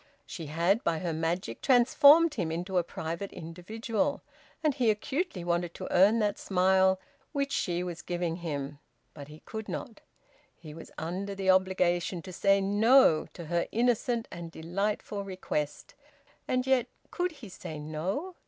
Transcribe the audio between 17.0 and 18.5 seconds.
could he say `No'?